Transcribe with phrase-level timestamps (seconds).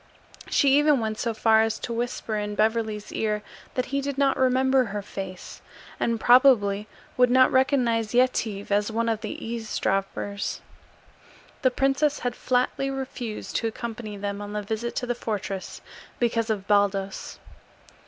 [0.49, 3.43] She even went so far as to whisper in Beverly's ear
[3.75, 5.61] that he did not remember her face,
[5.99, 10.61] and probably would not recognize Yetive as one of the eavesdroppers.
[11.61, 15.81] The princess had flatly refused to accompany them on the visit to the fortress
[16.19, 17.37] because of Baldos.